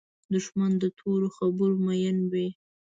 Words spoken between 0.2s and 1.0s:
دښمن د